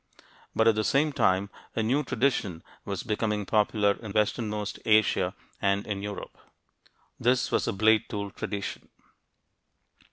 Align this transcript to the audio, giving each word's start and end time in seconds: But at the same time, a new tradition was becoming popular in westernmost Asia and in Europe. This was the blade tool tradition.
But 0.55 0.67
at 0.67 0.73
the 0.73 0.83
same 0.83 1.13
time, 1.13 1.51
a 1.75 1.83
new 1.83 2.01
tradition 2.03 2.63
was 2.85 3.03
becoming 3.03 3.45
popular 3.45 3.91
in 4.01 4.13
westernmost 4.13 4.79
Asia 4.83 5.35
and 5.61 5.85
in 5.85 6.01
Europe. 6.01 6.39
This 7.19 7.51
was 7.51 7.65
the 7.65 7.73
blade 7.73 8.09
tool 8.09 8.31
tradition. 8.31 8.89